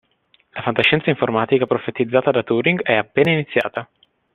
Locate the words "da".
2.31-2.41